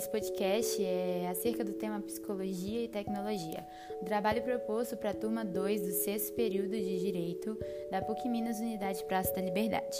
esse 0.00 0.08
podcast 0.08 0.82
é 0.82 1.28
acerca 1.30 1.62
do 1.62 1.74
tema 1.74 2.00
Psicologia 2.00 2.84
e 2.84 2.88
Tecnologia, 2.88 3.66
o 4.00 4.04
trabalho 4.06 4.42
proposto 4.42 4.96
para 4.96 5.10
a 5.10 5.14
turma 5.14 5.44
2 5.44 5.82
do 5.82 5.92
sexto 5.92 6.32
período 6.32 6.70
de 6.70 6.98
Direito 7.00 7.54
da 7.90 8.00
PUC 8.00 8.26
Minas 8.26 8.60
Unidade 8.60 9.04
Praça 9.04 9.34
da 9.34 9.42
Liberdade. 9.42 9.98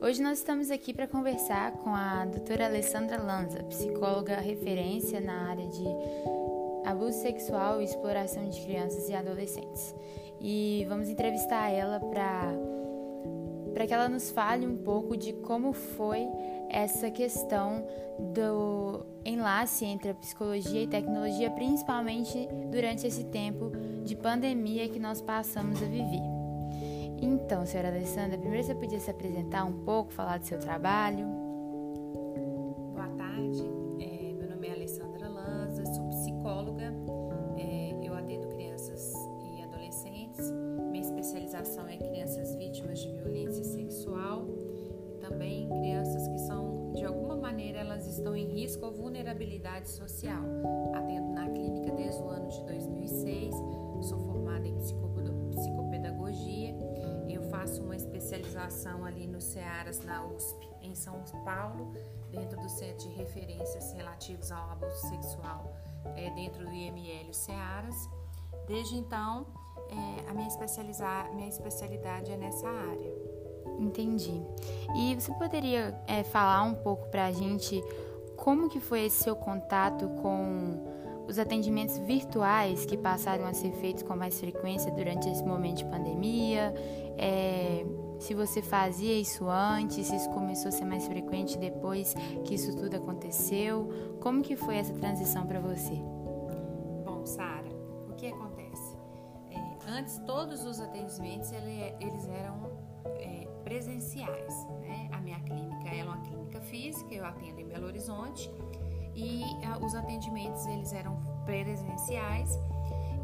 Hoje 0.00 0.22
nós 0.22 0.38
estamos 0.38 0.70
aqui 0.70 0.94
para 0.94 1.08
conversar 1.08 1.72
com 1.78 1.90
a 1.90 2.26
doutora 2.26 2.66
Alessandra 2.66 3.20
Lanza, 3.20 3.64
psicóloga 3.64 4.36
referência 4.36 5.20
na 5.20 5.50
área 5.50 5.66
de 5.66 5.84
abuso 6.84 7.20
sexual 7.20 7.80
e 7.80 7.86
exploração 7.86 8.48
de 8.48 8.60
crianças 8.60 9.08
e 9.08 9.14
adolescentes. 9.14 9.92
E 10.40 10.86
vamos 10.88 11.08
entrevistar 11.08 11.70
ela 11.70 11.98
para 11.98 12.54
para 13.72 13.86
que 13.86 13.94
ela 13.94 14.08
nos 14.08 14.30
fale 14.30 14.66
um 14.66 14.76
pouco 14.76 15.16
de 15.16 15.32
como 15.32 15.72
foi 15.72 16.26
essa 16.68 17.10
questão 17.10 17.86
do 18.18 19.06
enlace 19.24 19.84
entre 19.84 20.10
a 20.10 20.14
psicologia 20.14 20.82
e 20.82 20.86
tecnologia, 20.86 21.50
principalmente 21.50 22.48
durante 22.70 23.06
esse 23.06 23.24
tempo 23.24 23.70
de 24.04 24.16
pandemia 24.16 24.88
que 24.88 24.98
nós 24.98 25.20
passamos 25.20 25.82
a 25.82 25.86
viver. 25.86 26.22
Então, 27.20 27.66
senhora 27.66 27.88
Alessandra, 27.88 28.38
primeiro 28.38 28.64
você 28.64 28.74
podia 28.74 29.00
se 29.00 29.10
apresentar 29.10 29.64
um 29.64 29.84
pouco, 29.84 30.12
falar 30.12 30.38
do 30.38 30.46
seu 30.46 30.58
trabalho? 30.58 31.47
Social. 49.86 50.42
Atendo 50.94 51.32
na 51.32 51.48
clínica 51.48 51.92
desde 51.92 52.20
o 52.20 52.28
ano 52.28 52.48
de 52.48 52.64
2006, 52.64 53.54
sou 54.02 54.18
formada 54.20 54.66
em 54.66 54.76
psicopedagogia, 54.78 56.74
eu 57.28 57.42
faço 57.50 57.82
uma 57.82 57.94
especialização 57.94 59.04
ali 59.04 59.26
no 59.26 59.40
CEARAS, 59.40 60.02
na 60.04 60.24
USP, 60.24 60.68
em 60.82 60.94
São 60.94 61.22
Paulo, 61.44 61.92
dentro 62.30 62.60
do 62.60 62.68
Centro 62.68 63.08
de 63.08 63.14
Referências 63.14 63.92
Relativos 63.92 64.50
ao 64.50 64.70
Abuso 64.70 64.96
Sexual, 65.08 65.76
é, 66.16 66.30
dentro 66.30 66.64
do 66.64 66.72
IML 66.72 67.32
CEARAS. 67.32 68.08
Desde 68.66 68.96
então, 68.96 69.46
é, 69.90 70.30
a 70.30 70.34
minha, 70.34 70.48
especializar, 70.48 71.32
minha 71.34 71.48
especialidade 71.48 72.30
é 72.30 72.36
nessa 72.36 72.68
área. 72.68 73.12
Entendi. 73.78 74.42
E 74.96 75.14
você 75.14 75.32
poderia 75.34 75.98
é, 76.06 76.22
falar 76.24 76.62
um 76.62 76.74
pouco 76.74 77.08
para 77.08 77.26
a 77.26 77.32
gente 77.32 77.82
como 78.38 78.68
que 78.68 78.80
foi 78.80 79.04
esse 79.04 79.24
seu 79.24 79.36
contato 79.36 80.08
com 80.22 81.26
os 81.28 81.38
atendimentos 81.38 81.98
virtuais 81.98 82.86
que 82.86 82.96
passaram 82.96 83.44
a 83.44 83.52
ser 83.52 83.72
feitos 83.72 84.02
com 84.02 84.16
mais 84.16 84.40
frequência 84.40 84.90
durante 84.92 85.28
esse 85.28 85.44
momento 85.44 85.78
de 85.78 85.84
pandemia? 85.84 86.72
É, 87.18 87.84
se 88.18 88.34
você 88.34 88.62
fazia 88.62 89.20
isso 89.20 89.46
antes, 89.48 90.06
se 90.06 90.16
isso 90.16 90.30
começou 90.30 90.68
a 90.68 90.72
ser 90.72 90.84
mais 90.84 91.06
frequente 91.06 91.58
depois 91.58 92.14
que 92.44 92.54
isso 92.54 92.74
tudo 92.76 92.96
aconteceu, 92.96 94.16
como 94.20 94.40
que 94.40 94.56
foi 94.56 94.76
essa 94.76 94.94
transição 94.94 95.44
para 95.44 95.60
você? 95.60 95.96
Bom, 97.04 97.26
Sara, 97.26 97.68
o 98.08 98.14
que 98.14 98.28
acontece? 98.28 98.96
É, 99.50 99.90
antes 99.90 100.18
todos 100.20 100.64
os 100.64 100.80
atendimentos 100.80 101.50
ele, 101.52 101.94
eles 102.00 102.26
eram 102.28 102.70
é, 103.04 103.48
presenciais. 103.64 104.54
Né? 104.80 105.08
A 105.12 105.20
minha 105.20 105.40
clínica 105.40 105.88
é 105.88 106.04
uma 106.04 106.18
clínica 106.18 106.37
física, 106.68 107.14
eu 107.14 107.24
atendo 107.24 107.60
em 107.60 107.66
Belo 107.66 107.86
Horizonte 107.86 108.50
e 109.14 109.42
a, 109.64 109.78
os 109.78 109.94
atendimentos 109.94 110.64
eles 110.66 110.92
eram 110.92 111.20
presenciais. 111.44 112.58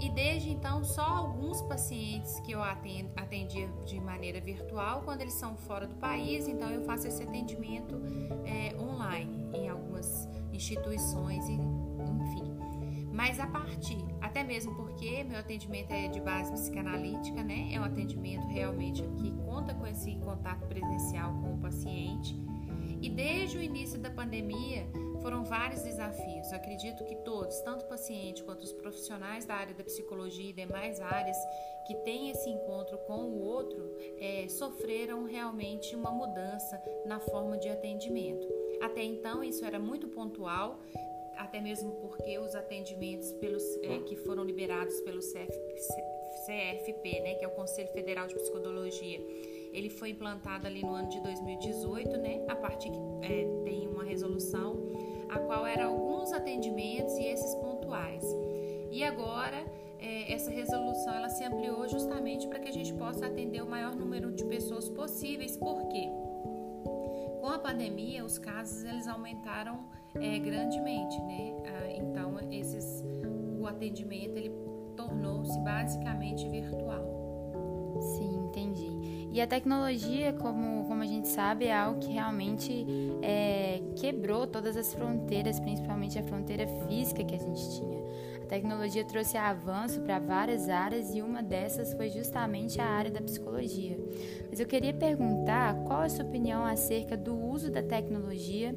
E 0.00 0.10
desde 0.10 0.50
então, 0.50 0.82
só 0.82 1.02
alguns 1.02 1.62
pacientes 1.62 2.40
que 2.40 2.52
eu 2.52 2.62
atendo, 2.62 3.10
atendia 3.16 3.68
de 3.86 4.00
maneira 4.00 4.40
virtual, 4.40 5.02
quando 5.02 5.20
eles 5.20 5.34
são 5.34 5.56
fora 5.56 5.86
do 5.86 5.94
país, 5.96 6.48
então 6.48 6.68
eu 6.68 6.82
faço 6.82 7.06
esse 7.06 7.22
atendimento 7.22 7.94
é, 8.44 8.76
online 8.76 9.48
em 9.54 9.68
algumas 9.68 10.28
instituições, 10.52 11.48
enfim. 11.48 12.54
Mas 13.12 13.38
a 13.38 13.46
partir, 13.46 14.04
até 14.20 14.42
mesmo 14.42 14.74
porque 14.74 15.22
meu 15.22 15.38
atendimento 15.38 15.92
é 15.92 16.08
de 16.08 16.20
base 16.20 16.50
psicanalítica, 16.50 17.44
né? 17.44 17.72
É 17.72 17.78
um 17.78 17.84
atendimento 17.84 18.44
realmente 18.48 19.02
que 19.16 19.30
conta 19.44 19.72
com 19.72 19.86
esse 19.86 20.16
contato 20.16 20.66
presencial 20.66 21.32
com 21.34 21.54
o 21.54 21.58
paciente. 21.58 22.36
E 23.04 23.10
desde 23.10 23.58
o 23.58 23.62
início 23.62 23.98
da 23.98 24.08
pandemia, 24.08 24.86
foram 25.20 25.44
vários 25.44 25.82
desafios. 25.82 26.50
Eu 26.50 26.56
acredito 26.56 27.04
que 27.04 27.14
todos, 27.16 27.60
tanto 27.60 27.84
o 27.84 27.86
paciente 27.86 28.42
quanto 28.42 28.62
os 28.62 28.72
profissionais 28.72 29.44
da 29.44 29.56
área 29.56 29.74
da 29.74 29.84
psicologia 29.84 30.48
e 30.48 30.54
demais 30.54 30.98
áreas 31.02 31.36
que 31.86 31.94
têm 31.96 32.30
esse 32.30 32.48
encontro 32.48 32.96
com 33.06 33.24
o 33.24 33.42
outro, 33.42 33.94
é, 34.18 34.48
sofreram 34.48 35.24
realmente 35.24 35.94
uma 35.94 36.10
mudança 36.10 36.82
na 37.04 37.20
forma 37.20 37.58
de 37.58 37.68
atendimento. 37.68 38.48
Até 38.80 39.04
então, 39.04 39.44
isso 39.44 39.66
era 39.66 39.78
muito 39.78 40.08
pontual, 40.08 40.80
até 41.36 41.60
mesmo 41.60 41.92
porque 42.00 42.38
os 42.38 42.54
atendimentos 42.54 43.30
pelos, 43.32 43.62
é, 43.82 43.98
que 43.98 44.16
foram 44.16 44.44
liberados 44.44 44.98
pelo 45.02 45.20
CF, 45.20 45.52
CFP, 46.46 47.20
né, 47.20 47.34
que 47.34 47.44
é 47.44 47.48
o 47.48 47.50
Conselho 47.50 47.88
Federal 47.88 48.26
de 48.26 48.34
Psicologia, 48.34 49.20
ele 49.74 49.90
foi 49.90 50.10
implantado 50.10 50.66
ali 50.66 50.82
no 50.82 50.94
ano 50.94 51.08
de 51.08 51.20
2018, 51.20 52.16
né, 52.16 52.44
a 52.48 52.54
partir 52.54 52.90
que 52.90 52.98
é, 53.22 53.44
tem 53.64 53.88
uma 53.88 54.04
resolução, 54.04 54.78
a 55.28 55.38
qual 55.40 55.66
era 55.66 55.86
alguns 55.86 56.32
atendimentos 56.32 57.12
e 57.18 57.24
esses 57.24 57.54
pontuais. 57.56 58.24
E 58.90 59.02
agora 59.02 59.64
é, 59.98 60.32
essa 60.32 60.50
resolução 60.50 61.12
ela 61.12 61.28
se 61.28 61.42
ampliou 61.42 61.88
justamente 61.88 62.46
para 62.46 62.60
que 62.60 62.68
a 62.68 62.72
gente 62.72 62.94
possa 62.94 63.26
atender 63.26 63.62
o 63.62 63.68
maior 63.68 63.96
número 63.96 64.30
de 64.30 64.44
pessoas 64.44 64.88
possíveis. 64.88 65.56
Por 65.56 65.88
quê? 65.88 66.08
Com 67.40 67.48
a 67.48 67.58
pandemia, 67.58 68.24
os 68.24 68.38
casos 68.38 68.84
eles 68.84 69.08
aumentaram 69.08 69.80
é, 70.14 70.38
grandemente, 70.38 71.20
né? 71.22 71.52
Ah, 71.66 71.90
então, 71.90 72.38
esses, 72.50 73.02
o 73.60 73.66
atendimento 73.66 74.36
ele 74.36 74.52
tornou-se 74.96 75.58
basicamente 75.60 76.48
virtual. 76.48 77.13
Sim, 78.00 78.46
entendi. 78.46 79.28
E 79.32 79.40
a 79.40 79.46
tecnologia, 79.46 80.32
como, 80.32 80.84
como 80.84 81.02
a 81.02 81.06
gente 81.06 81.26
sabe, 81.26 81.66
é 81.66 81.74
algo 81.74 81.98
que 81.98 82.12
realmente 82.12 82.86
é, 83.20 83.82
quebrou 83.96 84.46
todas 84.46 84.76
as 84.76 84.94
fronteiras, 84.94 85.58
principalmente 85.58 86.18
a 86.18 86.22
fronteira 86.22 86.66
física 86.86 87.24
que 87.24 87.34
a 87.34 87.38
gente 87.38 87.78
tinha. 87.78 88.04
A 88.44 88.46
tecnologia 88.46 89.04
trouxe 89.04 89.36
avanço 89.36 90.02
para 90.02 90.18
várias 90.18 90.68
áreas 90.68 91.14
e 91.14 91.22
uma 91.22 91.42
dessas 91.42 91.94
foi 91.94 92.10
justamente 92.10 92.80
a 92.80 92.84
área 92.84 93.10
da 93.10 93.20
psicologia. 93.20 93.98
Mas 94.48 94.60
eu 94.60 94.66
queria 94.66 94.92
perguntar 94.92 95.74
qual 95.84 96.02
a 96.02 96.08
sua 96.08 96.24
opinião 96.24 96.64
acerca 96.64 97.16
do 97.16 97.34
uso 97.34 97.72
da 97.72 97.82
tecnologia 97.82 98.76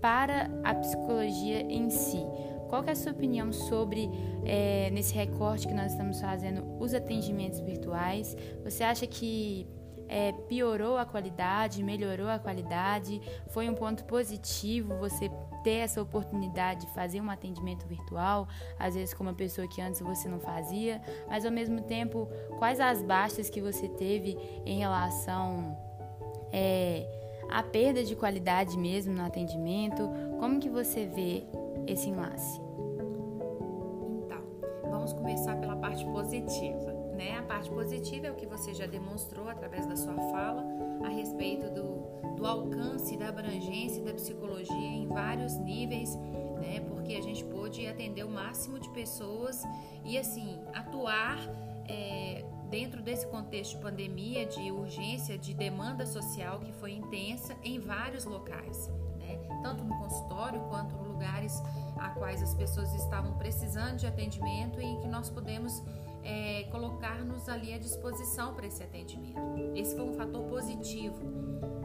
para 0.00 0.50
a 0.64 0.74
psicologia 0.74 1.60
em 1.60 1.90
si. 1.90 2.24
Qual 2.72 2.82
é 2.86 2.92
a 2.92 2.94
sua 2.94 3.12
opinião 3.12 3.52
sobre, 3.52 4.08
é, 4.46 4.88
nesse 4.92 5.12
recorte 5.12 5.68
que 5.68 5.74
nós 5.74 5.92
estamos 5.92 6.18
fazendo, 6.18 6.64
os 6.80 6.94
atendimentos 6.94 7.60
virtuais? 7.60 8.34
Você 8.64 8.82
acha 8.82 9.06
que 9.06 9.66
é, 10.08 10.32
piorou 10.48 10.96
a 10.96 11.04
qualidade, 11.04 11.82
melhorou 11.82 12.28
a 12.28 12.38
qualidade? 12.38 13.20
Foi 13.50 13.68
um 13.68 13.74
ponto 13.74 14.06
positivo 14.06 14.96
você 14.96 15.30
ter 15.62 15.80
essa 15.80 16.00
oportunidade 16.00 16.86
de 16.86 16.94
fazer 16.94 17.20
um 17.20 17.28
atendimento 17.28 17.86
virtual, 17.86 18.48
às 18.78 18.94
vezes 18.94 19.12
com 19.12 19.22
uma 19.22 19.34
pessoa 19.34 19.68
que 19.68 19.82
antes 19.82 20.00
você 20.00 20.26
não 20.26 20.40
fazia, 20.40 21.02
mas 21.28 21.44
ao 21.44 21.52
mesmo 21.52 21.82
tempo, 21.82 22.26
quais 22.58 22.80
as 22.80 23.02
baixas 23.02 23.50
que 23.50 23.60
você 23.60 23.86
teve 23.86 24.34
em 24.64 24.78
relação 24.78 25.76
é, 26.50 27.06
a 27.50 27.62
perda 27.62 28.02
de 28.02 28.16
qualidade 28.16 28.78
mesmo 28.78 29.12
no 29.12 29.26
atendimento? 29.26 30.08
Como 30.40 30.58
que 30.58 30.70
você 30.70 31.04
vê 31.04 31.44
esse 31.86 32.08
enlace? 32.08 32.60
Então, 34.24 34.42
vamos 34.90 35.12
começar 35.12 35.56
pela 35.56 35.76
parte 35.76 36.04
positiva. 36.06 36.92
Né? 37.16 37.38
A 37.38 37.42
parte 37.42 37.70
positiva 37.70 38.26
é 38.26 38.30
o 38.30 38.34
que 38.34 38.46
você 38.46 38.72
já 38.74 38.86
demonstrou 38.86 39.48
através 39.48 39.86
da 39.86 39.96
sua 39.96 40.14
fala 40.14 40.64
a 41.04 41.08
respeito 41.08 41.70
do, 41.70 42.34
do 42.36 42.46
alcance, 42.46 43.16
da 43.16 43.28
abrangência 43.28 44.02
da 44.02 44.14
psicologia 44.14 44.74
em 44.74 45.06
vários 45.06 45.56
níveis, 45.58 46.16
né? 46.60 46.80
porque 46.88 47.14
a 47.14 47.20
gente 47.20 47.44
pôde 47.44 47.86
atender 47.86 48.24
o 48.24 48.30
máximo 48.30 48.78
de 48.78 48.88
pessoas 48.90 49.62
e 50.04 50.16
assim 50.16 50.58
atuar 50.72 51.38
é, 51.88 52.44
dentro 52.70 53.02
desse 53.02 53.26
contexto 53.26 53.76
de 53.76 53.82
pandemia, 53.82 54.46
de 54.46 54.70
urgência, 54.70 55.36
de 55.36 55.52
demanda 55.52 56.06
social 56.06 56.60
que 56.60 56.72
foi 56.72 56.92
intensa 56.92 57.54
em 57.62 57.78
vários 57.78 58.24
locais, 58.24 58.90
né? 59.36 59.60
tanto 59.62 59.84
no 59.84 59.96
consultório 59.98 60.60
quanto 60.68 60.94
em 60.94 61.08
lugares 61.08 61.62
a 61.96 62.10
quais 62.10 62.42
as 62.42 62.54
pessoas 62.54 62.92
estavam 62.94 63.34
precisando 63.34 63.96
de 63.96 64.06
atendimento 64.06 64.80
e 64.80 64.96
que 65.00 65.08
nós 65.08 65.30
podemos 65.30 65.82
é, 66.24 66.64
colocar-nos 66.70 67.48
ali 67.48 67.72
à 67.72 67.78
disposição 67.78 68.54
para 68.54 68.66
esse 68.66 68.82
atendimento. 68.82 69.40
Esse 69.74 69.94
foi 69.94 70.04
um 70.04 70.14
fator 70.14 70.42
positivo, 70.44 71.20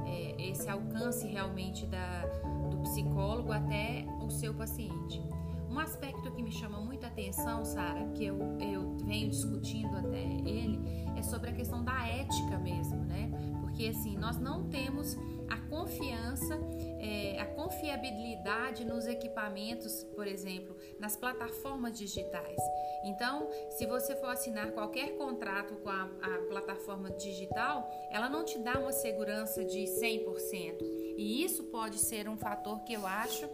é, 0.05 0.49
esse 0.49 0.69
alcance 0.69 1.27
realmente 1.27 1.85
da, 1.85 2.25
do 2.69 2.77
psicólogo 2.77 3.51
até 3.51 4.05
o 4.21 4.29
seu 4.29 4.53
paciente. 4.53 5.21
Um 5.69 5.79
aspecto 5.79 6.31
que 6.31 6.41
me 6.41 6.51
chama 6.51 6.79
muita 6.79 7.07
atenção, 7.07 7.63
Sara, 7.63 8.07
que 8.15 8.25
eu, 8.25 8.38
eu 8.59 8.97
venho 9.05 9.29
discutindo 9.29 9.95
até 9.95 10.23
ele, 10.23 10.79
é 11.15 11.21
sobre 11.21 11.49
a 11.49 11.53
questão 11.53 11.83
da 11.83 12.07
ética 12.07 12.57
mesmo, 12.57 12.97
né? 13.05 13.29
Porque 13.61 13.88
assim, 13.88 14.17
nós 14.17 14.39
não 14.39 14.63
temos 14.69 15.15
a 15.49 15.57
confiança, 15.69 16.59
é, 16.99 17.39
a 17.39 17.45
confiabilidade 17.45 18.85
nos 18.85 19.07
equipamentos, 19.07 20.03
por 20.15 20.27
exemplo, 20.27 20.75
nas 20.99 21.15
plataformas 21.15 21.97
digitais. 21.97 22.57
Então, 23.05 23.49
se 23.69 23.85
você 23.85 24.15
for 24.15 24.29
assinar 24.29 24.71
qualquer 24.71 25.17
contrato 25.17 25.75
com 25.75 25.89
a, 25.89 26.03
a 26.21 26.38
plataforma 26.47 27.11
digital, 27.11 27.89
ela 28.11 28.29
não 28.29 28.44
te 28.44 28.57
dá 28.59 28.79
uma 28.79 28.91
segurança 28.91 29.63
de 29.63 29.79
100%. 29.79 30.77
E 31.17 31.44
isso 31.44 31.63
pode 31.65 31.97
ser 31.97 32.27
um 32.27 32.38
fator 32.38 32.83
que 32.83 32.94
eu 32.94 33.05
acho 33.05 33.47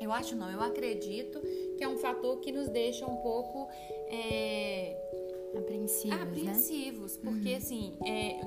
eu 0.00 0.12
acho 0.12 0.36
não, 0.36 0.48
eu 0.48 0.60
acredito 0.60 1.40
que 1.76 1.82
é 1.82 1.88
um 1.88 1.96
fator 1.96 2.38
que 2.38 2.52
nos 2.52 2.68
deixa 2.68 3.04
um 3.04 3.16
pouco 3.16 3.68
é, 4.08 4.96
apreensivos, 5.56 6.20
apreensivos 6.20 7.16
né? 7.16 7.22
porque 7.24 7.50
uhum. 7.50 7.56
assim, 7.56 7.98
é, 8.06 8.40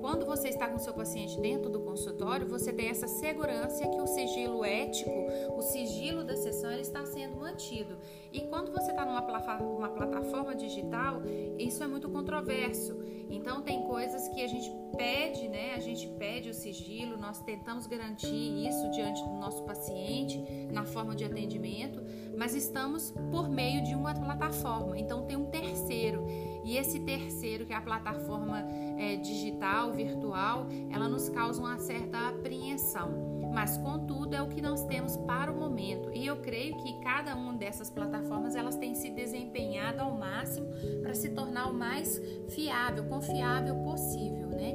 quando 0.00 0.24
você 0.24 0.48
está 0.48 0.68
com 0.68 0.78
seu 0.78 0.94
paciente 0.94 1.40
dentro 1.40 1.70
do 1.70 1.80
consultório, 1.80 2.46
você 2.46 2.72
tem 2.72 2.88
essa 2.88 3.08
segurança 3.08 3.86
que 3.86 4.00
o 4.00 4.06
sigilo 4.06 4.64
ético, 4.64 5.10
o 5.56 5.62
sigilo 5.62 6.24
da 6.24 6.36
sessão, 6.36 6.70
ele 6.70 6.82
está 6.82 7.04
sendo 7.04 7.36
mantido. 7.36 7.98
E 8.32 8.40
quando 8.42 8.70
você 8.72 8.90
está 8.90 9.04
numa 9.04 9.18
uma 9.60 9.88
plataforma 9.88 10.54
digital, 10.54 11.22
isso 11.58 11.82
é 11.82 11.86
muito 11.86 12.08
controverso. 12.08 12.96
Então 13.30 13.62
tem 13.62 13.82
coisas 13.82 14.28
que 14.28 14.42
a 14.42 14.46
gente 14.46 14.70
pede, 14.96 15.48
né? 15.48 15.74
A 15.74 15.80
gente 15.80 16.08
pede 16.08 16.48
o 16.48 16.54
sigilo, 16.54 17.16
nós 17.16 17.40
tentamos 17.40 17.86
garantir 17.86 18.66
isso 18.66 18.90
diante 18.90 19.22
do 19.22 19.34
nosso 19.34 19.62
paciente 19.64 20.38
na 20.72 20.84
forma 20.84 21.14
de 21.14 21.24
atendimento, 21.24 22.02
mas 22.36 22.54
estamos 22.54 23.12
por 23.30 23.48
meio 23.48 23.82
de 23.84 23.94
uma 23.94 24.14
plataforma. 24.14 24.98
Então 24.98 25.26
tem 25.26 25.36
um 25.36 25.46
terceiro. 25.46 26.26
E 26.64 26.76
esse 26.76 27.00
terceiro, 27.00 27.64
que 27.64 27.72
é 27.72 27.76
a 27.76 27.80
plataforma 27.80 28.66
é, 28.98 29.16
digital, 29.16 29.92
virtual, 29.92 30.66
ela 30.90 31.08
nos 31.08 31.28
causa 31.28 31.60
uma 31.60 31.78
certa 31.78 32.28
apreensão. 32.28 33.28
Mas, 33.52 33.78
contudo, 33.78 34.34
é 34.34 34.42
o 34.42 34.48
que 34.48 34.60
nós 34.60 34.84
temos 34.84 35.16
para 35.16 35.50
o 35.50 35.56
momento. 35.56 36.10
E 36.12 36.26
eu 36.26 36.36
creio 36.36 36.76
que 36.76 37.00
cada 37.00 37.34
uma 37.34 37.54
dessas 37.54 37.88
plataformas 37.88 38.54
elas 38.54 38.76
têm 38.76 38.94
se 38.94 39.10
desempenhado 39.10 40.02
ao 40.02 40.12
máximo 40.16 40.68
para 41.02 41.14
se 41.14 41.30
tornar 41.30 41.70
o 41.70 41.74
mais 41.74 42.20
fiável, 42.50 43.04
confiável 43.04 43.76
possível, 43.76 44.48
né? 44.48 44.74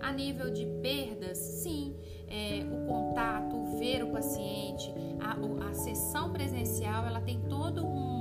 A 0.00 0.12
nível 0.12 0.50
de 0.50 0.64
perdas, 0.80 1.36
sim, 1.36 1.94
é, 2.28 2.64
o 2.64 2.86
contato, 2.86 3.78
ver 3.78 4.02
o 4.02 4.12
paciente, 4.12 4.92
a, 5.20 5.68
a 5.68 5.74
sessão 5.74 6.32
presencial, 6.32 7.06
ela 7.06 7.20
tem 7.20 7.40
todo 7.48 7.84
um 7.84 8.16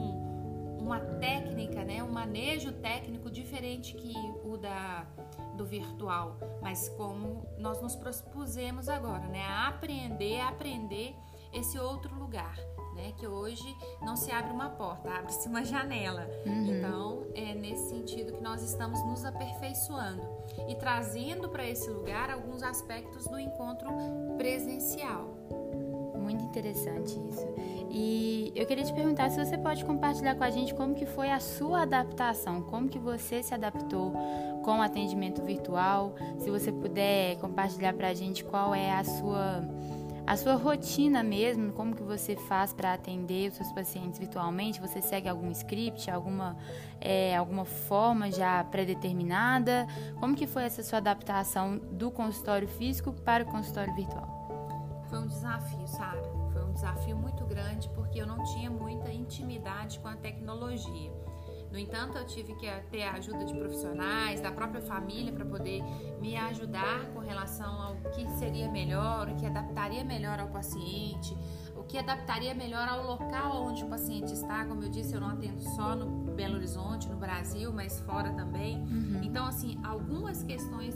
uma 0.86 1.00
técnica, 1.00 1.83
né, 1.83 2.03
um 2.03 2.12
manejo 2.12 2.71
técnico 2.71 3.31
diferente 3.31 3.95
que 3.95 4.13
o 4.44 4.56
da 4.56 5.07
do 5.55 5.65
virtual, 5.65 6.37
mas 6.61 6.89
como 6.89 7.45
nós 7.57 7.81
nos 7.81 7.95
propusemos 7.95 8.87
agora, 8.89 9.27
né, 9.27 9.43
a 9.45 9.67
aprender, 9.69 10.39
a 10.39 10.49
aprender 10.49 11.15
esse 11.53 11.79
outro 11.79 12.13
lugar, 12.15 12.57
né, 12.95 13.13
que 13.17 13.27
hoje 13.27 13.75
não 14.01 14.15
se 14.15 14.31
abre 14.31 14.51
uma 14.51 14.69
porta, 14.69 15.09
abre-se 15.09 15.47
uma 15.47 15.63
janela. 15.63 16.27
Uhum. 16.45 16.65
Então, 16.65 17.27
é 17.33 17.53
nesse 17.53 17.89
sentido 17.89 18.33
que 18.33 18.41
nós 18.41 18.61
estamos 18.61 19.03
nos 19.05 19.25
aperfeiçoando 19.25 20.21
e 20.67 20.75
trazendo 20.75 21.49
para 21.49 21.67
esse 21.67 21.89
lugar 21.89 22.29
alguns 22.29 22.63
aspectos 22.63 23.27
do 23.27 23.39
encontro 23.39 23.89
presencial. 24.37 25.34
Interessante 26.55 27.19
isso. 27.29 27.45
E 27.91 28.53
eu 28.55 28.65
queria 28.65 28.85
te 28.85 28.93
perguntar 28.93 29.29
se 29.29 29.43
você 29.43 29.57
pode 29.57 29.83
compartilhar 29.83 30.35
com 30.35 30.43
a 30.45 30.49
gente 30.49 30.73
como 30.73 30.95
que 30.95 31.05
foi 31.05 31.29
a 31.29 31.39
sua 31.39 31.81
adaptação, 31.81 32.61
como 32.61 32.87
que 32.87 32.97
você 32.97 33.43
se 33.43 33.53
adaptou 33.53 34.13
com 34.63 34.79
o 34.79 34.81
atendimento 34.81 35.43
virtual, 35.43 36.15
se 36.39 36.49
você 36.49 36.71
puder 36.71 37.35
compartilhar 37.39 37.93
para 37.93 38.07
a 38.07 38.13
gente 38.13 38.43
qual 38.43 38.73
é 38.73 38.91
a 38.93 39.03
sua 39.03 39.63
a 40.25 40.35
sua 40.35 40.55
rotina 40.55 41.21
mesmo, 41.21 41.71
como 41.73 41.95
que 41.95 42.01
você 42.01 42.35
faz 42.35 42.73
para 42.73 42.93
atender 42.93 43.51
os 43.51 43.57
seus 43.57 43.71
pacientes 43.73 44.17
virtualmente? 44.17 44.81
Você 44.81 44.99
segue 44.99 45.29
algum 45.29 45.51
script, 45.51 46.09
alguma, 46.09 46.57
é, 46.99 47.35
alguma 47.35 47.63
forma 47.63 48.31
já 48.31 48.63
pré-determinada? 48.63 49.85
Como 50.19 50.35
que 50.35 50.47
foi 50.47 50.63
essa 50.63 50.81
sua 50.81 50.97
adaptação 50.97 51.77
do 51.77 52.09
consultório 52.09 52.67
físico 52.67 53.13
para 53.13 53.43
o 53.43 53.45
consultório 53.45 53.93
virtual? 53.93 54.35
Foi 55.15 55.23
um 55.23 55.27
desafio, 55.27 55.88
Sara. 55.88 56.21
Foi 56.51 56.65
um 56.65 56.73
desafio 56.73 57.15
muito 57.15 57.45
grande 57.45 57.88
porque 57.95 58.19
eu 58.19 58.27
não 58.27 58.44
tinha 58.44 58.69
muita 58.69 59.09
intimidade 59.09 59.97
com 60.00 60.09
a 60.09 60.15
tecnologia. 60.17 61.09
No 61.71 61.79
entanto, 61.79 62.17
eu 62.17 62.25
tive 62.25 62.53
que 62.56 62.69
ter 62.91 63.03
a 63.03 63.13
ajuda 63.13 63.45
de 63.45 63.53
profissionais, 63.53 64.41
da 64.41 64.51
própria 64.51 64.81
família, 64.81 65.31
para 65.31 65.45
poder 65.45 65.81
me 66.19 66.35
ajudar 66.35 67.06
com 67.13 67.19
relação 67.19 67.81
ao 67.81 67.95
que 68.12 68.27
seria 68.31 68.69
melhor, 68.69 69.29
o 69.29 69.35
que 69.35 69.45
adaptaria 69.45 70.03
melhor 70.03 70.38
ao 70.38 70.50
paciente, 70.50 71.33
o 71.77 71.83
que 71.83 71.97
adaptaria 71.97 72.53
melhor 72.53 72.85
ao 72.85 73.06
local 73.06 73.67
onde 73.67 73.85
o 73.85 73.88
paciente 73.88 74.33
está. 74.33 74.65
Como 74.65 74.83
eu 74.83 74.89
disse, 74.89 75.13
eu 75.13 75.21
não 75.21 75.29
atendo 75.29 75.62
só 75.62 75.95
no 75.95 76.33
Belo 76.33 76.56
Horizonte, 76.56 77.07
no 77.07 77.15
Brasil, 77.15 77.71
mas 77.71 78.01
fora 78.01 78.33
também. 78.33 78.81
Uhum. 78.81 79.21
Então, 79.23 79.45
assim, 79.45 79.79
algumas 79.81 80.44
questões 80.44 80.94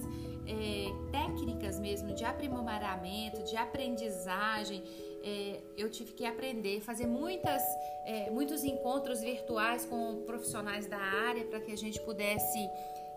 é, 0.49 1.11
técnicas 1.11 1.79
mesmo 1.79 2.13
de 2.13 2.25
aprimoramento, 2.25 3.43
de 3.43 3.55
aprendizagem. 3.55 4.83
É, 5.23 5.59
eu 5.77 5.89
tive 5.89 6.13
que 6.13 6.25
aprender, 6.25 6.81
fazer 6.81 7.05
muitas, 7.05 7.61
é, 8.05 8.29
muitos 8.31 8.63
encontros 8.63 9.21
virtuais 9.21 9.85
com 9.85 10.23
profissionais 10.25 10.87
da 10.87 10.97
área 10.97 11.45
para 11.45 11.59
que 11.59 11.71
a 11.71 11.77
gente 11.77 11.99
pudesse 12.01 12.57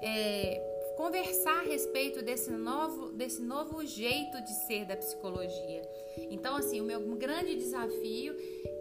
é, 0.03 0.93
conversar 0.97 1.61
a 1.61 1.63
respeito 1.63 2.23
desse 2.23 2.51
novo, 2.51 3.13
desse 3.13 3.41
novo 3.41 3.85
jeito 3.87 4.43
de 4.43 4.53
ser 4.67 4.85
da 4.85 4.97
psicologia. 4.97 5.83
Então, 6.31 6.57
assim, 6.57 6.81
o 6.81 6.85
meu 6.85 7.01
grande 7.17 7.55
desafio 7.55 8.35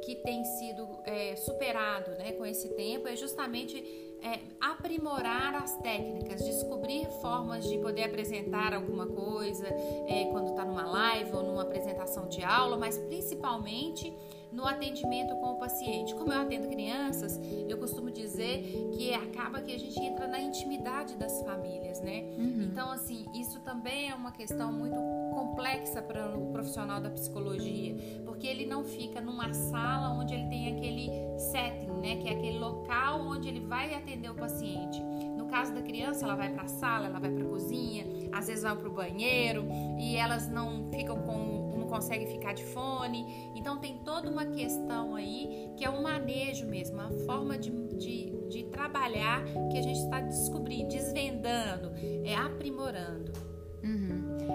que 0.03 0.15
tem 0.15 0.43
sido 0.43 0.87
é, 1.05 1.35
superado 1.35 2.11
né, 2.11 2.33
com 2.33 2.45
esse 2.45 2.69
tempo 2.69 3.07
é 3.07 3.15
justamente 3.15 4.10
é, 4.21 4.39
aprimorar 4.59 5.55
as 5.55 5.75
técnicas, 5.77 6.43
descobrir 6.43 7.05
formas 7.21 7.67
de 7.67 7.77
poder 7.79 8.03
apresentar 8.03 8.73
alguma 8.73 9.07
coisa 9.07 9.67
é, 9.67 10.25
quando 10.31 10.49
está 10.49 10.63
numa 10.63 10.85
live 10.85 11.31
ou 11.33 11.43
numa 11.43 11.63
apresentação 11.63 12.27
de 12.27 12.43
aula, 12.43 12.77
mas 12.77 12.97
principalmente 12.97 14.13
no 14.51 14.67
atendimento 14.67 15.33
com 15.35 15.53
o 15.53 15.55
paciente. 15.55 16.13
Como 16.13 16.31
eu 16.31 16.41
atendo 16.41 16.67
crianças, 16.67 17.39
eu 17.69 17.77
costumo 17.77 18.11
dizer 18.11 18.91
que 18.93 19.13
acaba 19.13 19.61
que 19.61 19.73
a 19.73 19.79
gente 19.79 19.97
entra 19.99 20.27
na 20.27 20.39
intimidade 20.39 21.15
das 21.15 21.41
famílias, 21.43 22.01
né? 22.01 22.23
Uhum. 22.37 22.67
Então, 22.69 22.91
assim, 22.91 23.25
isso 23.33 23.59
também 23.61 24.09
é 24.09 24.15
uma 24.15 24.31
questão 24.31 24.71
muito 24.71 24.95
complexa 25.31 26.01
para 26.01 26.37
o 26.37 26.51
profissional 26.51 27.01
da 27.01 27.09
psicologia, 27.09 27.95
porque 28.25 28.45
ele 28.45 28.65
não 28.65 28.83
fica 28.83 29.19
numa 29.19 29.53
sala 29.53 30.13
onde 30.13 30.33
ele 30.33 30.47
tem 30.47 30.77
aquele 30.77 31.09
setting, 31.39 31.91
né, 32.01 32.17
que 32.17 32.27
é 32.27 32.33
aquele 32.33 32.59
local 32.59 33.21
onde 33.21 33.47
ele 33.47 33.61
vai 33.61 33.93
atender 33.93 34.29
o 34.29 34.35
paciente. 34.35 35.01
No 35.35 35.47
caso 35.47 35.73
da 35.73 35.81
criança, 35.81 36.25
ela 36.25 36.35
vai 36.35 36.49
para 36.49 36.63
a 36.63 36.67
sala, 36.67 37.07
ela 37.07 37.19
vai 37.19 37.31
para 37.31 37.43
a 37.43 37.47
cozinha, 37.47 38.05
às 38.31 38.47
vezes 38.47 38.63
vai 38.63 38.75
para 38.75 38.87
o 38.87 38.93
banheiro 38.93 39.67
e 39.97 40.15
elas 40.15 40.49
não 40.49 40.89
ficam 40.91 41.17
com 41.23 41.71
consegue 41.91 42.25
ficar 42.25 42.53
de 42.53 42.63
fone. 42.63 43.51
Então 43.53 43.77
tem 43.77 43.97
toda 43.97 44.29
uma 44.29 44.45
questão 44.45 45.13
aí 45.13 45.69
que 45.75 45.83
é 45.83 45.89
um 45.89 46.01
manejo 46.01 46.65
mesmo, 46.65 46.95
uma 46.95 47.11
forma 47.25 47.57
de, 47.57 47.69
de, 47.97 48.31
de 48.47 48.63
trabalhar 48.63 49.43
que 49.69 49.77
a 49.77 49.81
gente 49.81 49.99
está 49.99 50.21
descobrindo, 50.21 50.87
desvendando, 50.87 51.91
é 52.23 52.33
aprimorando. 52.33 53.50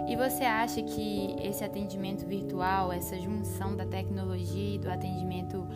E 0.08 0.14
você 0.14 0.44
acha 0.44 0.82
que 0.82 1.34
esse 1.42 1.64
atendimento 1.64 2.25
virtual, 2.26 2.92
essa 2.92 3.18
junção 3.18 3.76
da 3.76 3.84
tecnologia 3.84 4.76
e 4.76 4.78
do 4.78 4.88
atendimento 4.88 5.66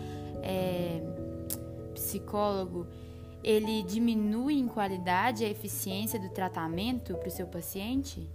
é, 0.42 1.02
psicólogo, 1.94 2.86
ele 3.42 3.82
diminui 3.82 4.54
em 4.54 4.68
qualidade 4.68 5.44
a 5.44 5.48
eficiência 5.48 6.18
do 6.18 6.28
tratamento 6.28 7.14
para 7.14 7.28
o 7.28 7.30
seu 7.30 7.46
paciente? 7.46 8.30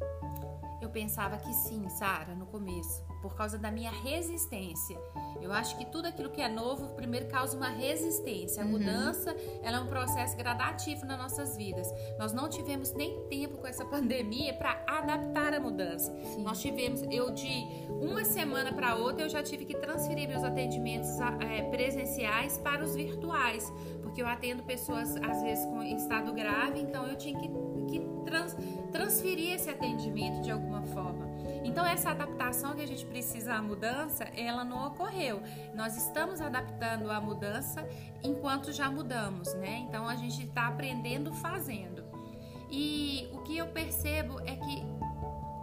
Eu 0.82 0.90
pensava 0.90 1.38
que 1.38 1.54
sim, 1.54 1.88
Sara, 1.90 2.36
no 2.36 2.46
começo 2.46 3.02
por 3.26 3.36
causa 3.36 3.58
da 3.58 3.72
minha 3.72 3.90
resistência. 3.90 5.02
Eu 5.42 5.52
acho 5.52 5.76
que 5.80 5.86
tudo 5.86 6.06
aquilo 6.08 6.30
que 6.30 6.40
é 6.40 6.48
novo 6.48 6.90
primeiro 6.90 7.26
causa 7.26 7.58
uma 7.58 7.70
resistência. 7.70 8.62
A 8.62 8.66
uhum. 8.68 8.74
mudança, 8.74 9.36
ela 9.64 9.78
é 9.78 9.80
um 9.80 9.88
processo 9.88 10.38
gradativo 10.38 11.08
nas 11.08 11.18
nossas 11.18 11.58
vidas. 11.58 11.92
Nós 12.20 12.32
não 12.34 12.48
tivemos 12.48 12.94
nem 12.94 13.28
tempo 13.28 13.58
com 13.58 13.66
essa 13.66 13.84
pandemia 13.90 14.54
para 14.54 14.80
adaptar 14.86 15.56
a 15.56 15.60
mudança. 15.60 16.16
Sim. 16.24 16.44
Nós 16.44 16.62
tivemos, 16.62 17.02
eu 17.10 17.32
de 17.32 17.66
uma 18.00 18.24
semana 18.24 18.72
para 18.72 18.94
outra 18.94 19.24
eu 19.26 19.30
já 19.30 19.42
tive 19.42 19.66
que 19.66 19.76
transferir 19.76 20.28
meus 20.30 20.44
atendimentos 20.44 21.10
é, 21.20 21.64
presenciais 21.64 22.60
para 22.60 22.84
os 22.84 22.96
virtuais, 22.96 23.74
porque 24.04 24.22
eu 24.22 24.28
atendo 24.28 24.62
pessoas 24.62 25.16
às 25.16 25.42
vezes 25.42 25.66
com 25.66 25.82
estado 25.82 26.32
grave, 26.32 26.80
então 26.80 27.08
eu 27.08 27.18
tinha 27.18 27.40
que, 27.40 27.50
que 27.90 28.00
trans, 28.24 28.56
transferir 28.92 29.56
esse 29.56 29.68
atendimento 29.68 30.42
de 30.42 30.52
alguma 30.52 30.84
forma. 30.84 31.25
Então 31.66 31.84
essa 31.84 32.12
adaptação 32.12 32.76
que 32.76 32.82
a 32.82 32.88
gente 32.88 33.04
precisa 33.08 33.56
à 33.56 33.62
mudança, 33.62 34.24
ela 34.36 34.64
não 34.64 34.86
ocorreu. 34.88 35.42
Nós 35.74 35.98
estamos 35.98 36.40
adaptando 36.40 37.10
à 37.10 37.20
mudança 37.20 37.86
enquanto 38.24 38.72
já 38.72 38.90
mudamos, 38.90 39.52
né? 39.56 39.80
Então 39.80 40.08
a 40.08 40.16
gente 40.16 40.44
está 40.44 40.68
aprendendo 40.68 41.34
fazendo. 41.34 42.06
E 42.70 43.28
o 43.34 43.40
que 43.40 43.58
eu 43.58 43.68
percebo 43.68 44.40
é 44.42 44.56
que 44.56 44.84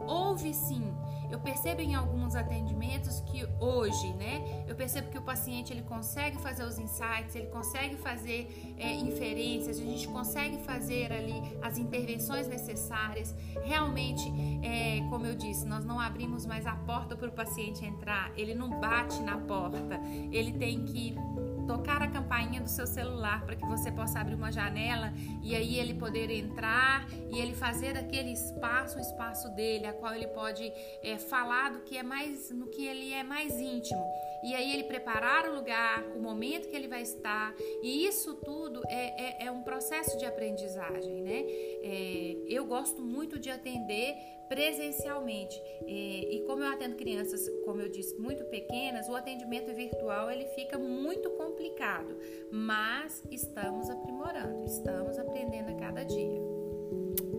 houve 0.04 0.52
sim 0.52 0.92
eu 1.32 1.40
percebo 1.40 1.80
em 1.80 1.94
alguns 1.94 2.36
atendimentos 2.36 3.20
que 3.20 3.48
hoje, 3.58 4.12
né, 4.12 4.64
eu 4.68 4.76
percebo 4.76 5.08
que 5.08 5.16
o 5.16 5.22
paciente 5.22 5.72
ele 5.72 5.82
consegue 5.82 6.36
fazer 6.38 6.62
os 6.62 6.78
insights, 6.78 7.34
ele 7.34 7.46
consegue 7.46 7.96
fazer 7.96 8.74
é, 8.76 8.92
inferências, 8.92 9.78
a 9.78 9.82
gente 9.82 10.06
consegue 10.08 10.58
fazer 10.58 11.10
ali 11.10 11.42
as 11.62 11.78
intervenções 11.78 12.46
necessárias. 12.46 13.34
Realmente, 13.64 14.30
é, 14.62 15.00
como 15.08 15.24
eu 15.24 15.34
disse, 15.34 15.66
nós 15.66 15.86
não 15.86 15.98
abrimos 15.98 16.44
mais 16.44 16.66
a 16.66 16.76
porta 16.76 17.16
para 17.16 17.28
o 17.28 17.32
paciente 17.32 17.82
entrar, 17.82 18.30
ele 18.36 18.54
não 18.54 18.78
bate 18.78 19.22
na 19.22 19.38
porta, 19.38 19.98
ele 20.30 20.52
tem 20.52 20.84
que 20.84 21.16
tocar 21.66 22.02
a 22.02 22.08
campainha 22.08 22.60
do 22.60 22.68
seu 22.68 22.86
celular 22.86 23.44
para 23.44 23.56
que 23.56 23.64
você 23.66 23.90
possa 23.90 24.20
abrir 24.20 24.34
uma 24.34 24.50
janela 24.50 25.12
e 25.42 25.54
aí 25.54 25.78
ele 25.78 25.94
poder 25.94 26.30
entrar 26.30 27.06
e 27.30 27.38
ele 27.38 27.54
fazer 27.54 27.96
aquele 27.96 28.32
espaço, 28.32 28.98
o 28.98 29.00
espaço 29.00 29.48
dele, 29.50 29.86
a 29.86 29.92
qual 29.92 30.14
ele 30.14 30.28
pode 30.28 30.72
é, 31.02 31.18
falar 31.18 31.70
do 31.70 31.80
que 31.80 31.96
é 31.96 32.02
mais, 32.02 32.50
no 32.50 32.66
que 32.66 32.84
ele 32.84 33.12
é 33.12 33.22
mais 33.22 33.58
íntimo. 33.60 34.02
E 34.42 34.54
aí 34.54 34.72
ele 34.72 34.84
preparar 34.84 35.48
o 35.48 35.54
lugar, 35.54 36.04
o 36.16 36.20
momento 36.20 36.68
que 36.68 36.76
ele 36.76 36.88
vai 36.88 37.02
estar. 37.02 37.54
E 37.82 38.06
isso 38.06 38.34
tudo 38.34 38.82
é, 38.88 39.44
é, 39.44 39.46
é 39.46 39.50
um 39.50 39.62
processo 39.62 40.18
de 40.18 40.24
aprendizagem, 40.24 41.22
né? 41.22 41.44
É, 41.82 42.36
eu 42.48 42.64
gosto 42.64 43.02
muito 43.02 43.38
de 43.38 43.50
atender 43.50 44.16
presencialmente. 44.52 45.58
E, 45.86 46.36
e, 46.36 46.40
como 46.46 46.62
eu 46.62 46.70
atendo 46.70 46.94
crianças, 46.96 47.48
como 47.64 47.80
eu 47.80 47.88
disse, 47.88 48.14
muito 48.20 48.44
pequenas, 48.44 49.08
o 49.08 49.16
atendimento 49.16 49.72
virtual 49.74 50.30
ele 50.30 50.44
fica 50.48 50.78
muito 50.78 51.30
complicado, 51.30 52.14
mas 52.50 53.22
estamos 53.30 53.88
aprimorando, 53.88 54.62
estamos 54.66 55.18
aprendendo 55.18 55.70
a 55.70 55.74
cada 55.74 56.02
dia. 56.02 56.40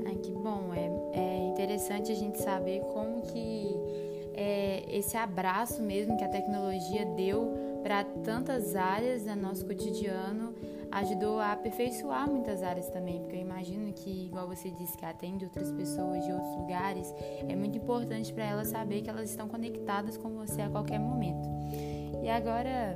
Ai, 0.08 0.16
que 0.16 0.32
bom, 0.32 0.74
é, 0.74 1.20
é 1.20 1.38
interessante 1.50 2.12
a 2.12 2.16
gente 2.16 2.42
saber 2.42 2.80
como 2.82 3.22
que 3.22 3.76
é, 4.34 4.86
esse 4.88 5.18
abraço 5.18 5.82
mesmo 5.82 6.18
que 6.18 6.24
a 6.24 6.30
tecnologia 6.30 7.06
deu 7.06 7.82
para 7.84 8.04
tantas 8.04 8.76
áreas 8.76 9.24
do 9.24 9.36
nosso 9.36 9.66
cotidiano 9.66 10.54
ajudou 10.94 11.40
a 11.40 11.54
aperfeiçoar 11.54 12.30
muitas 12.30 12.62
áreas 12.62 12.88
também, 12.90 13.20
porque 13.20 13.36
eu 13.36 13.42
imagino 13.42 13.92
que, 13.94 14.26
igual 14.26 14.48
você 14.48 14.70
disse, 14.70 14.96
que 14.96 15.04
atende 15.04 15.44
outras 15.44 15.72
pessoas 15.72 16.24
de 16.24 16.32
outros 16.32 16.56
lugares, 16.56 17.14
é 17.48 17.56
muito 17.56 17.78
importante 17.78 18.32
para 18.32 18.46
elas 18.46 18.68
saber 18.68 19.02
que 19.02 19.10
elas 19.10 19.30
estão 19.30 19.48
conectadas 19.48 20.18
com 20.18 20.30
você 20.30 20.62
a 20.62 20.70
qualquer 20.70 21.00
momento. 21.00 21.50
E 22.22 22.30
agora. 22.30 22.96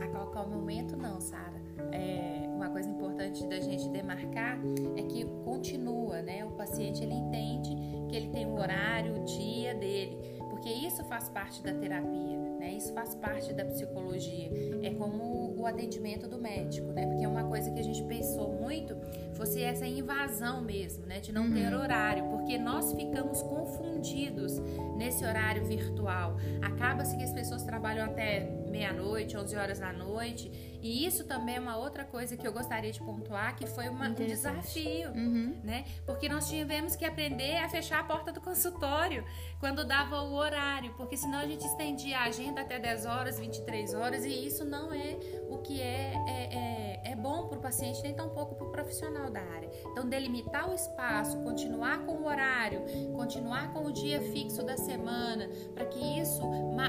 A 0.00 0.06
qualquer 0.08 0.46
momento, 0.48 0.96
não, 0.96 1.20
Sara. 1.20 1.58
É, 1.92 2.48
uma 2.48 2.70
coisa 2.70 2.88
importante 2.88 3.46
da 3.46 3.60
gente 3.60 3.88
demarcar 3.90 4.58
é 4.96 5.02
que 5.02 5.24
continua, 5.44 6.22
né? 6.22 6.44
O 6.44 6.50
paciente 6.52 7.02
ele 7.02 7.14
entende 7.14 7.76
que 8.08 8.16
ele 8.16 8.28
tem 8.30 8.46
um 8.46 8.58
horário, 8.58 9.20
o 9.20 9.24
dia 9.24 9.74
dele, 9.74 10.37
porque 10.58 10.70
isso 10.70 11.04
faz 11.04 11.28
parte 11.28 11.62
da 11.62 11.72
terapia 11.72 12.48
né? 12.58 12.74
Isso 12.74 12.92
faz 12.92 13.14
parte 13.14 13.52
da 13.52 13.64
psicologia. 13.64 14.50
É 14.82 14.90
como 14.90 15.54
o 15.56 15.64
atendimento 15.64 16.28
do 16.28 16.38
médico, 16.38 16.92
né? 16.92 17.06
Porque 17.06 17.24
é 17.24 17.28
uma 17.28 17.44
coisa 17.44 17.70
que 17.70 17.78
a 17.78 17.82
gente 17.82 18.02
pensou 18.04 18.52
muito 18.52 18.96
fosse 19.34 19.62
essa 19.62 19.86
invasão 19.86 20.60
mesmo, 20.60 21.06
né? 21.06 21.20
De 21.20 21.32
não 21.32 21.44
uhum. 21.44 21.54
ter 21.54 21.72
horário, 21.74 22.24
porque 22.24 22.58
nós 22.58 22.92
ficamos 22.92 23.42
confundidos 23.42 24.58
nesse 24.96 25.24
horário 25.24 25.64
virtual. 25.64 26.36
Acaba-se 26.60 27.16
que 27.16 27.22
as 27.22 27.32
pessoas 27.32 27.62
trabalham 27.62 28.04
até 28.04 28.50
meia-noite, 28.68 29.36
11 29.36 29.56
horas 29.56 29.78
da 29.78 29.92
noite. 29.92 30.50
E 30.82 31.04
isso 31.06 31.24
também 31.24 31.56
é 31.56 31.60
uma 31.60 31.76
outra 31.76 32.04
coisa 32.04 32.36
que 32.36 32.46
eu 32.46 32.52
gostaria 32.52 32.92
de 32.92 33.00
pontuar, 33.00 33.56
que 33.56 33.66
foi 33.66 33.88
uma, 33.88 34.08
um 34.08 34.14
desafio, 34.14 35.10
uhum. 35.10 35.60
né? 35.62 35.84
Porque 36.06 36.28
nós 36.28 36.48
tivemos 36.48 36.94
que 36.94 37.04
aprender 37.04 37.56
a 37.58 37.68
fechar 37.68 38.00
a 38.00 38.04
porta 38.04 38.32
do 38.32 38.40
consultório 38.42 39.24
quando 39.60 39.84
dava 39.84 40.22
o 40.22 40.34
horário, 40.34 40.94
porque 40.94 41.16
senão 41.16 41.38
a 41.38 41.46
gente 41.46 41.64
estendia 41.64 42.18
a 42.18 42.24
agenda 42.24 42.60
até 42.60 42.78
10 42.78 43.06
horas, 43.06 43.38
23 43.38 43.94
horas, 43.94 44.24
e 44.24 44.46
isso 44.46 44.64
não 44.64 44.92
é 44.92 45.18
o 45.48 45.58
que 45.58 45.80
é, 45.80 46.14
é, 46.26 47.02
é, 47.04 47.12
é 47.12 47.16
bom 47.16 47.48
para 47.48 47.58
o 47.58 47.60
paciente, 47.60 48.02
nem 48.02 48.14
tampouco 48.14 48.54
para 48.54 48.66
o 48.66 48.70
profissional 48.70 49.30
da 49.30 49.40
área. 49.40 49.68
Então, 49.86 50.08
delimitar 50.08 50.70
o 50.70 50.74
espaço, 50.74 51.38
continuar 51.42 52.04
com 52.04 52.12
o 52.12 52.26
horário, 52.26 52.82
continuar 53.14 53.72
com 53.72 53.86
o 53.86 53.92
dia 53.92 54.20
fixo 54.20 54.64
da 54.64 54.76
semana, 54.76 55.48
para 55.74 55.86
que 55.86 55.98
isso, 56.20 56.42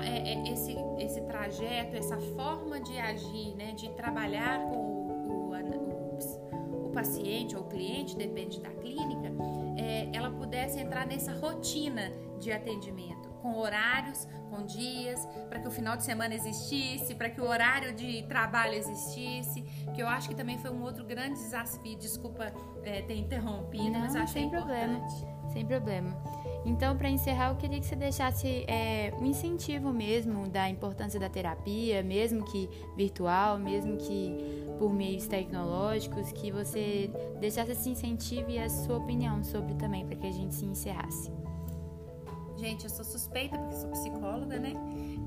é, 0.03 0.33
é, 0.33 0.51
esse, 0.51 0.75
esse 0.99 1.21
trajeto, 1.21 1.95
essa 1.95 2.17
forma 2.35 2.79
de 2.79 2.97
agir, 2.97 3.55
né, 3.55 3.73
de 3.79 3.89
trabalhar 3.91 4.59
com 4.59 4.77
o, 4.77 5.51
o, 5.51 6.85
o, 6.85 6.87
o 6.87 6.89
paciente 6.91 7.55
ou 7.55 7.63
o 7.63 7.65
cliente, 7.65 8.15
depende 8.15 8.59
da 8.59 8.69
clínica, 8.69 9.31
é, 9.77 10.09
ela 10.13 10.29
pudesse 10.29 10.79
entrar 10.79 11.07
nessa 11.07 11.33
rotina 11.33 12.11
de 12.39 12.51
atendimento, 12.51 13.29
com 13.41 13.57
horários, 13.57 14.27
com 14.49 14.65
dias, 14.65 15.25
para 15.47 15.59
que 15.59 15.67
o 15.67 15.71
final 15.71 15.95
de 15.95 16.03
semana 16.03 16.33
existisse, 16.33 17.15
para 17.15 17.29
que 17.29 17.39
o 17.39 17.45
horário 17.45 17.93
de 17.93 18.23
trabalho 18.23 18.73
existisse, 18.73 19.61
que 19.93 20.01
eu 20.01 20.07
acho 20.07 20.27
que 20.27 20.35
também 20.35 20.57
foi 20.57 20.71
um 20.71 20.81
outro 20.81 21.05
grande 21.05 21.35
desafio. 21.35 21.97
Desculpa 21.97 22.51
é, 22.83 23.01
ter 23.03 23.15
interrompido, 23.15 23.91
Não, 23.91 24.01
mas 24.01 24.15
achei 24.15 24.41
sem 24.41 24.45
importante. 24.45 25.15
Problema, 25.21 25.49
sem 25.53 25.65
problema. 25.65 26.48
Então, 26.65 26.97
para 26.97 27.09
encerrar, 27.09 27.49
eu 27.49 27.55
queria 27.55 27.79
que 27.79 27.85
você 27.85 27.95
deixasse 27.95 28.65
é, 28.67 29.13
um 29.19 29.25
incentivo 29.25 29.93
mesmo 29.93 30.47
da 30.49 30.69
importância 30.69 31.19
da 31.19 31.29
terapia, 31.29 32.03
mesmo 32.03 32.43
que 32.43 32.69
virtual, 32.95 33.57
mesmo 33.57 33.97
que 33.97 34.35
por 34.77 34.93
meios 34.93 35.27
tecnológicos, 35.27 36.31
que 36.31 36.51
você 36.51 37.09
deixasse 37.39 37.71
esse 37.71 37.89
incentivo 37.89 38.49
e 38.49 38.59
a 38.59 38.69
sua 38.69 38.97
opinião 38.97 39.43
sobre 39.43 39.73
também, 39.75 40.05
para 40.05 40.15
que 40.15 40.27
a 40.27 40.31
gente 40.31 40.53
se 40.53 40.65
encerrasse. 40.65 41.31
Gente, 42.57 42.83
eu 42.83 42.89
sou 42.89 43.05
suspeita 43.05 43.57
porque 43.57 43.75
sou 43.75 43.89
psicóloga, 43.89 44.59
né? 44.59 44.73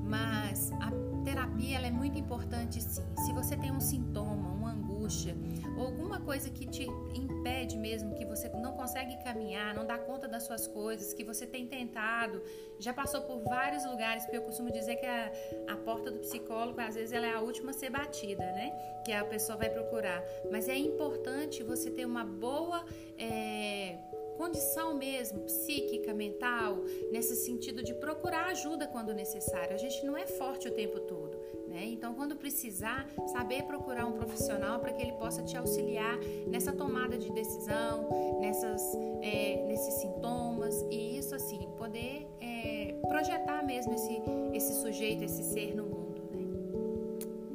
Mas 0.03 0.71
a 0.73 0.91
terapia 1.23 1.77
ela 1.77 1.87
é 1.87 1.91
muito 1.91 2.17
importante 2.17 2.79
sim. 2.79 3.01
Se 3.25 3.33
você 3.33 3.57
tem 3.57 3.71
um 3.71 3.79
sintoma, 3.79 4.49
uma 4.49 4.75
angústia, 5.03 5.35
ou 5.77 5.85
alguma 5.85 6.19
coisa 6.21 6.49
que 6.49 6.65
te 6.65 6.83
impede 7.13 7.77
mesmo, 7.77 8.15
que 8.15 8.25
você 8.25 8.47
não 8.49 8.73
consegue 8.73 9.21
caminhar, 9.23 9.75
não 9.75 9.85
dá 9.85 9.97
conta 9.97 10.27
das 10.27 10.43
suas 10.43 10.65
coisas, 10.67 11.13
que 11.13 11.23
você 11.23 11.45
tem 11.45 11.67
tentado, 11.67 12.41
já 12.79 12.93
passou 12.93 13.21
por 13.21 13.39
vários 13.43 13.85
lugares, 13.85 14.23
porque 14.23 14.37
eu 14.37 14.41
costumo 14.41 14.71
dizer 14.71 14.95
que 14.95 15.05
a, 15.05 15.31
a 15.67 15.75
porta 15.75 16.09
do 16.09 16.19
psicólogo, 16.19 16.79
às 16.79 16.95
vezes, 16.95 17.11
ela 17.11 17.27
é 17.27 17.33
a 17.33 17.41
última 17.41 17.71
a 17.71 17.73
ser 17.73 17.89
batida, 17.89 18.43
né? 18.43 18.71
Que 19.05 19.11
a 19.11 19.25
pessoa 19.25 19.57
vai 19.57 19.69
procurar. 19.69 20.23
Mas 20.49 20.69
é 20.69 20.77
importante 20.77 21.63
você 21.63 21.91
ter 21.91 22.05
uma 22.05 22.23
boa. 22.23 22.85
É, 23.17 23.97
condição 24.37 24.95
mesmo, 24.95 25.41
psíquica, 25.41 26.13
mental, 26.13 26.83
nesse 27.11 27.35
sentido 27.35 27.83
de 27.83 27.93
procurar 27.93 28.47
ajuda 28.47 28.87
quando 28.87 29.13
necessário. 29.13 29.73
A 29.73 29.77
gente 29.77 30.03
não 30.05 30.17
é 30.17 30.25
forte 30.25 30.67
o 30.67 30.71
tempo 30.71 30.99
todo, 31.01 31.32
né? 31.73 31.85
Então, 31.87 32.13
quando 32.13 32.35
precisar, 32.35 33.05
saber 33.33 33.63
procurar 33.63 34.05
um 34.05 34.13
profissional 34.13 34.79
para 34.79 34.93
que 34.93 35.01
ele 35.01 35.13
possa 35.13 35.41
te 35.41 35.57
auxiliar 35.57 36.17
nessa 36.47 36.71
tomada 36.71 37.17
de 37.17 37.31
decisão, 37.31 38.39
nessas, 38.39 38.95
é, 39.21 39.65
nesses 39.67 39.95
sintomas 39.95 40.85
e 40.91 41.17
isso 41.17 41.33
assim, 41.33 41.67
poder 41.77 42.27
é, 42.39 42.95
projetar 43.07 43.63
mesmo 43.63 43.93
esse, 43.93 44.21
esse 44.53 44.81
sujeito, 44.81 45.23
esse 45.23 45.43
ser 45.43 45.75
no 45.75 45.83
mundo. 45.83 46.03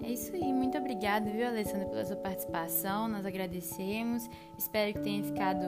É 0.02 0.10
isso 0.10 0.34
aí, 0.34 0.52
muito 0.54 0.76
obrigada, 0.78 1.30
viu, 1.30 1.46
Alessandra, 1.46 1.87
pela 1.87 2.02
sua 2.02 2.16
participação. 2.16 3.08
Nós 3.08 3.26
agradecemos. 3.26 4.26
Espero 4.56 4.94
que 4.94 5.00
tenha 5.00 5.22
ficado 5.22 5.62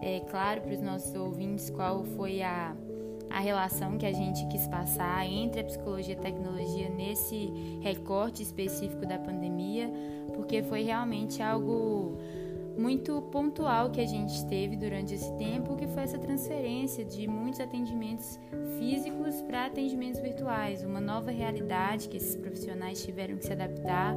é, 0.00 0.20
claro 0.30 0.62
para 0.62 0.72
os 0.72 0.80
nossos 0.80 1.14
ouvintes 1.14 1.68
qual 1.68 2.02
foi 2.02 2.40
a, 2.40 2.74
a 3.32 3.40
relação 3.40 3.96
que 3.96 4.06
a 4.06 4.12
gente 4.12 4.46
quis 4.46 4.68
passar 4.68 5.26
entre 5.26 5.60
a 5.60 5.64
psicologia 5.64 6.14
e 6.14 6.18
a 6.18 6.20
tecnologia 6.20 6.88
nesse 6.90 7.80
recorte 7.80 8.42
específico 8.42 9.06
da 9.06 9.18
pandemia, 9.18 9.90
porque 10.34 10.62
foi 10.62 10.82
realmente 10.82 11.42
algo 11.42 12.18
muito 12.76 13.20
pontual 13.30 13.90
que 13.90 14.00
a 14.00 14.06
gente 14.06 14.44
teve 14.46 14.76
durante 14.76 15.14
esse 15.14 15.30
tempo, 15.36 15.76
que 15.76 15.86
foi 15.86 16.02
essa 16.02 16.18
transferência 16.18 17.04
de 17.04 17.28
muitos 17.28 17.60
atendimentos 17.60 18.38
físicos 18.78 19.40
para 19.42 19.66
atendimentos 19.66 20.20
virtuais, 20.20 20.82
uma 20.82 21.00
nova 21.00 21.30
realidade 21.30 22.08
que 22.08 22.16
esses 22.16 22.36
profissionais 22.36 23.02
tiveram 23.02 23.36
que 23.36 23.44
se 23.44 23.52
adaptar, 23.52 24.14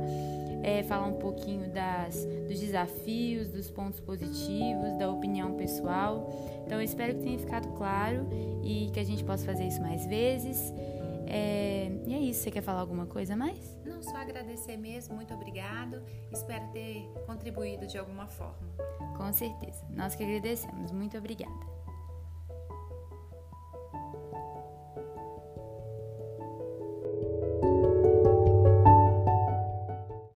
é, 0.65 0.81
falar 0.81 1.05
um 1.05 1.19
pouquinho 1.19 1.69
das, 1.69 2.25
dos 2.47 2.59
desafios, 2.59 3.49
dos 3.49 3.69
pontos 3.69 3.99
positivos, 3.99 4.97
da 4.97 5.07
opinião 5.11 5.53
pessoal. 5.53 6.27
Então, 6.65 6.79
eu 6.79 6.83
espero 6.83 7.13
que 7.13 7.21
tenha 7.21 7.37
ficado 7.37 7.67
claro 7.77 8.27
e 8.63 8.89
que 8.91 8.99
a 8.99 9.03
gente 9.03 9.23
possa 9.23 9.45
fazer 9.45 9.67
isso 9.67 9.79
mais 9.79 10.07
vezes. 10.07 10.73
É, 11.27 11.91
e 12.07 12.13
é 12.15 12.19
isso. 12.19 12.41
Você 12.41 12.49
quer 12.49 12.61
falar 12.61 12.79
alguma 12.79 13.05
coisa 13.05 13.35
mais? 13.35 13.77
Não, 13.85 14.01
só 14.01 14.17
agradecer 14.17 14.75
mesmo. 14.75 15.15
Muito 15.15 15.35
obrigado. 15.35 16.01
Espero 16.33 16.67
ter 16.71 17.11
contribuído 17.27 17.85
de 17.85 17.99
alguma 17.99 18.25
forma. 18.25 18.67
Com 19.15 19.31
certeza. 19.33 19.85
Nós 19.91 20.15
que 20.15 20.23
agradecemos. 20.23 20.91
Muito 20.91 21.15
obrigada. 21.15 21.74